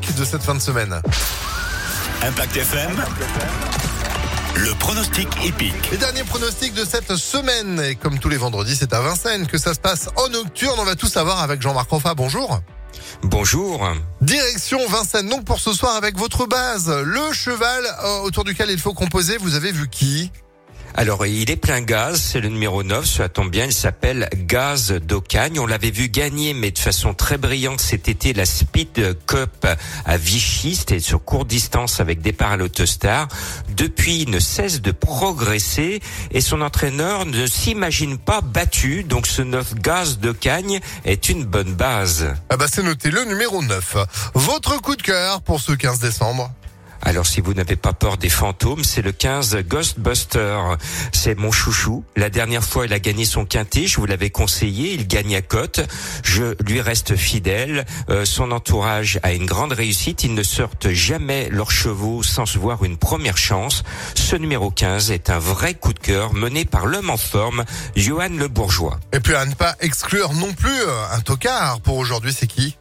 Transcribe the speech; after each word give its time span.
de 0.00 0.24
cette 0.24 0.42
fin 0.42 0.54
de 0.54 0.60
semaine. 0.60 1.02
Impact 2.22 2.56
FM. 2.56 3.04
Le 4.56 4.74
pronostic 4.78 5.28
épique. 5.44 5.90
Les 5.90 5.98
derniers 5.98 6.24
pronostics 6.24 6.72
de 6.72 6.86
cette 6.86 7.14
semaine. 7.16 7.78
Et 7.78 7.94
comme 7.94 8.18
tous 8.18 8.30
les 8.30 8.38
vendredis, 8.38 8.74
c'est 8.74 8.94
à 8.94 9.02
Vincennes 9.02 9.46
que 9.46 9.58
ça 9.58 9.74
se 9.74 9.80
passe 9.80 10.08
en 10.16 10.30
nocturne. 10.30 10.76
On 10.78 10.84
va 10.84 10.96
tout 10.96 11.08
savoir 11.08 11.42
avec 11.42 11.60
Jean-Marc 11.60 11.90
Roffa. 11.90 12.14
Bonjour. 12.14 12.60
Bonjour. 13.22 13.86
Direction 14.22 14.78
Vincennes, 14.88 15.28
donc 15.28 15.44
pour 15.44 15.60
ce 15.60 15.74
soir 15.74 15.94
avec 15.94 16.16
votre 16.16 16.46
base, 16.46 16.90
le 16.90 17.32
cheval 17.34 17.84
euh, 18.02 18.20
autour 18.20 18.44
duquel 18.44 18.70
il 18.70 18.78
faut 18.78 18.94
composer. 18.94 19.36
Vous 19.36 19.56
avez 19.56 19.72
vu 19.72 19.90
qui? 19.90 20.32
Alors, 20.94 21.24
il 21.24 21.50
est 21.50 21.56
plein 21.56 21.80
gaz, 21.80 22.20
c'est 22.20 22.40
le 22.40 22.48
numéro 22.48 22.82
9, 22.82 23.06
ça 23.06 23.28
tombe 23.30 23.50
bien, 23.50 23.64
il 23.64 23.72
s'appelle 23.72 24.28
Gaz 24.34 24.92
d'Ocagne. 24.92 25.58
On 25.58 25.66
l'avait 25.66 25.90
vu 25.90 26.08
gagner, 26.08 26.52
mais 26.52 26.70
de 26.70 26.78
façon 26.78 27.14
très 27.14 27.38
brillante 27.38 27.80
cet 27.80 28.08
été, 28.08 28.34
la 28.34 28.44
Speed 28.44 29.16
Cup 29.26 29.66
à 30.04 30.16
Vichy, 30.18 30.76
c'était 30.76 31.00
sur 31.00 31.24
courte 31.24 31.48
distance 31.48 32.00
avec 32.00 32.20
départ 32.20 32.52
à 32.52 32.56
l'Autostar. 32.56 33.28
Depuis, 33.70 34.20
il 34.20 34.30
ne 34.30 34.38
cesse 34.38 34.82
de 34.82 34.92
progresser 34.92 36.00
et 36.30 36.42
son 36.42 36.60
entraîneur 36.60 37.24
ne 37.24 37.46
s'imagine 37.46 38.18
pas 38.18 38.42
battu, 38.42 39.02
donc 39.02 39.26
ce 39.26 39.40
9 39.40 39.76
Gaz 39.76 40.18
d'Ocagne 40.18 40.80
est 41.06 41.30
une 41.30 41.44
bonne 41.44 41.74
base. 41.74 42.34
Ah 42.50 42.58
bah 42.58 42.66
c'est 42.70 42.82
noté, 42.82 43.10
le 43.10 43.24
numéro 43.24 43.62
9. 43.62 43.96
Votre 44.34 44.80
coup 44.80 44.96
de 44.96 45.02
cœur 45.02 45.40
pour 45.40 45.58
ce 45.58 45.72
15 45.72 46.00
décembre? 46.00 46.50
Alors 47.04 47.26
si 47.26 47.40
vous 47.40 47.52
n'avez 47.52 47.74
pas 47.74 47.92
peur 47.92 48.16
des 48.16 48.28
fantômes, 48.28 48.84
c'est 48.84 49.02
le 49.02 49.10
15 49.10 49.56
Ghostbuster. 49.66 50.58
C'est 51.12 51.36
mon 51.36 51.50
chouchou. 51.50 52.04
La 52.16 52.30
dernière 52.30 52.62
fois, 52.64 52.86
il 52.86 52.92
a 52.92 53.00
gagné 53.00 53.24
son 53.24 53.44
quintet. 53.44 53.86
Je 53.86 53.96
vous 53.96 54.06
l'avais 54.06 54.30
conseillé. 54.30 54.94
Il 54.94 55.08
gagne 55.08 55.34
à 55.34 55.42
cote. 55.42 55.80
Je 56.22 56.54
lui 56.62 56.80
reste 56.80 57.16
fidèle. 57.16 57.84
Euh, 58.08 58.24
son 58.24 58.52
entourage 58.52 59.18
a 59.24 59.32
une 59.32 59.46
grande 59.46 59.72
réussite. 59.72 60.22
Ils 60.22 60.34
ne 60.34 60.44
sortent 60.44 60.90
jamais 60.90 61.48
leurs 61.50 61.72
chevaux 61.72 62.22
sans 62.22 62.46
se 62.46 62.58
voir 62.58 62.84
une 62.84 62.96
première 62.96 63.36
chance. 63.36 63.82
Ce 64.14 64.36
numéro 64.36 64.70
15 64.70 65.10
est 65.10 65.28
un 65.28 65.38
vrai 65.38 65.74
coup 65.74 65.92
de 65.92 65.98
cœur 65.98 66.32
mené 66.34 66.64
par 66.64 66.86
l'homme 66.86 67.10
en 67.10 67.16
forme, 67.16 67.64
Johan 67.96 68.28
Le 68.30 68.46
Bourgeois. 68.46 69.00
Et 69.12 69.20
puis 69.20 69.34
à 69.34 69.44
ne 69.44 69.54
pas 69.54 69.74
exclure 69.80 70.32
non 70.34 70.52
plus 70.52 70.70
euh, 70.70 71.04
un 71.12 71.20
tocard 71.20 71.80
pour 71.80 71.96
aujourd'hui, 71.96 72.32
c'est 72.32 72.46
qui? 72.46 72.76